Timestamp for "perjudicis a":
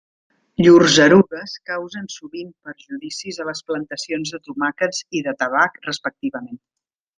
2.69-3.47